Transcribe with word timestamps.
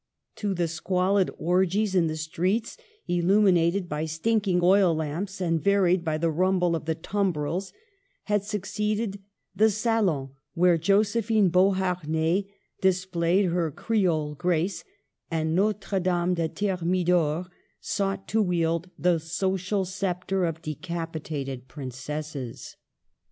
To 0.37 0.55
the 0.55 0.67
squalid 0.67 1.29
orgies 1.37 1.93
in 1.93 2.07
the 2.07 2.17
streets, 2.17 2.75
illuminated 3.07 3.87
by 3.87 4.05
stinking 4.05 4.59
oiUamps, 4.61 5.39
and 5.39 5.61
varied 5.63 6.03
by 6.03 6.17
the 6.17 6.31
rumble 6.31 6.75
of 6.75 6.85
the 6.85 6.95
tumbrils, 6.95 7.71
had 8.23 8.43
succeeded 8.43 9.21
the 9.55 9.69
salons 9.69 10.31
where 10.55 10.79
Josephine 10.79 11.49
Beauharnais 11.49 12.47
displayed 12.81 13.45
her 13.51 13.69
Creole 13.69 14.33
grace, 14.33 14.83
and 15.29 15.53
Notre 15.53 15.99
Dame 15.99 16.33
de 16.33 16.47
Thermidor 16.47 17.45
sought 17.79 18.27
to 18.29 18.41
wield 18.41 18.89
the 18.97 19.19
social 19.19 19.85
sceptre 19.85 20.45
of 20.45 20.63
decapitated 20.63 21.67
princesses. 21.67 22.75